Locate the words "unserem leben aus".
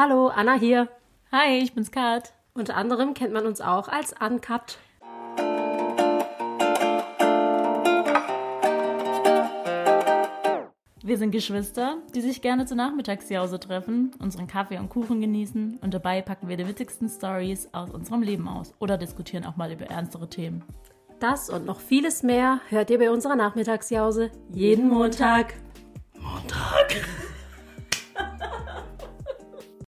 17.90-18.74